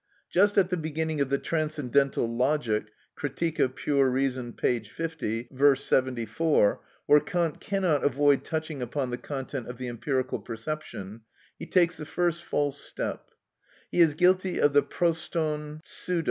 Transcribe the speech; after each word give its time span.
Just 0.31 0.57
at 0.57 0.69
the 0.71 0.77
beginning 0.77 1.21
of 1.21 1.29
the 1.29 1.37
Transcendental 1.37 2.25
Logic 2.27 2.85
(Critique 3.13 3.59
of 3.59 3.75
Pure 3.75 4.09
Reason, 4.09 4.51
p. 4.53 4.79
50; 4.79 5.49
V. 5.51 5.75
74), 5.75 6.81
where 7.05 7.19
Kant 7.19 7.59
cannot 7.61 8.03
avoid 8.03 8.43
touching 8.43 8.81
upon 8.81 9.11
the 9.11 9.19
content 9.19 9.67
of 9.67 9.77
the 9.77 9.87
empirical 9.87 10.39
perception, 10.39 11.21
he 11.59 11.67
takes 11.67 11.97
the 11.97 12.07
first 12.07 12.43
false 12.43 12.81
step; 12.81 13.29
he 13.91 13.99
is 14.01 14.15
guilty 14.15 14.57
of 14.59 14.73
the 14.73 14.81
πρωτον 14.81 15.83
ψευδος. 15.83 16.19